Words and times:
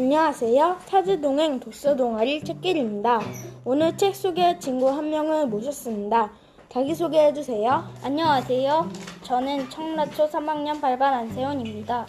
안녕하세요. 0.00 0.78
사즈동행 0.86 1.60
독서동아리 1.60 2.42
책길입니다. 2.42 3.20
오늘 3.66 3.98
책 3.98 4.16
소개 4.16 4.58
친구 4.58 4.88
한 4.88 5.10
명을 5.10 5.46
모셨습니다. 5.48 6.32
자기소개해 6.70 7.34
주세요. 7.34 7.84
안녕하세요. 8.02 8.88
저는 9.20 9.68
청라초 9.68 10.30
3학년 10.30 10.80
8반 10.80 11.02
안세훈입니다. 11.02 12.06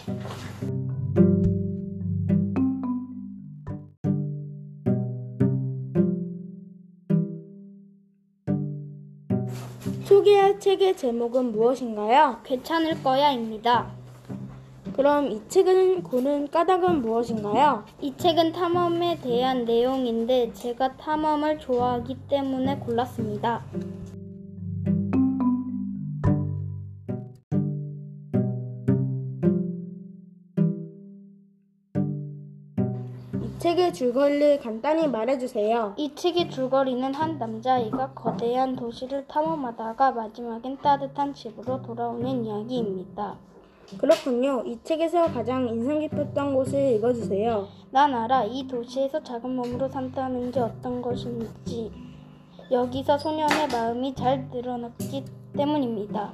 소개할 10.06 10.58
책의 10.58 10.96
제목은 10.96 11.52
무엇인가요? 11.52 12.40
괜찮을 12.42 13.02
거야입니다. 13.02 14.01
그럼 14.94 15.30
이 15.30 15.40
책을 15.48 16.02
고른 16.02 16.50
까닭은 16.50 17.00
무엇인가요? 17.00 17.84
이 18.00 18.14
책은 18.16 18.52
탐험에 18.52 19.18
대한 19.20 19.64
내용인데 19.64 20.52
제가 20.52 20.96
탐험을 20.96 21.58
좋아하기 21.58 22.16
때문에 22.28 22.78
골랐습니다. 22.78 23.64
이 33.40 33.58
책의 33.58 33.94
줄거리를 33.94 34.60
간단히 34.60 35.08
말해 35.08 35.38
주세요. 35.38 35.94
이 35.96 36.14
책의 36.14 36.50
줄거리는 36.50 37.14
한 37.14 37.38
남자아이가 37.38 38.10
거대한 38.12 38.76
도시를 38.76 39.26
탐험하다가 39.26 40.12
마지막엔 40.12 40.78
따뜻한 40.82 41.32
집으로 41.32 41.80
돌아오는 41.80 42.44
이야기입니다. 42.44 43.38
그렇군요. 43.98 44.62
이 44.66 44.78
책에서 44.82 45.32
가장 45.32 45.68
인상 45.68 46.00
깊었던 46.00 46.54
곳을 46.54 46.92
읽어 46.94 47.12
주세요. 47.12 47.68
난 47.90 48.14
알아. 48.14 48.44
이 48.44 48.66
도시에서 48.66 49.22
작은 49.22 49.54
몸으로 49.54 49.88
산다는 49.88 50.50
게 50.50 50.60
어떤 50.60 51.00
것인지. 51.00 51.92
여기서 52.70 53.18
소년의 53.18 53.68
마음이 53.68 54.14
잘 54.14 54.50
드러났기 54.50 55.24
때문입니다. 55.56 56.32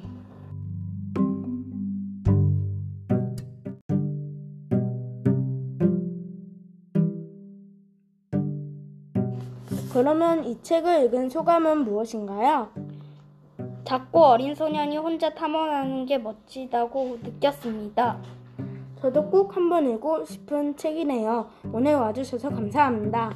그러면 9.92 10.45
이 10.45 10.56
책을 10.62 11.06
읽은 11.06 11.29
소감은 11.29 11.84
무엇인가요? 11.84 12.88
작고 13.89 14.20
어린 14.20 14.55
소년이 14.55 14.98
혼자 14.98 15.33
탐험하는 15.33 16.05
게 16.05 16.19
멋지다고 16.19 17.20
느꼈습니다. 17.22 18.19
저도 19.00 19.30
꼭 19.30 19.56
한번 19.56 19.89
읽고 19.89 20.27
싶은 20.27 20.77
책이네요. 20.77 21.48
오늘 21.72 21.95
와주셔서 21.95 22.50
감사합니다. 22.50 23.34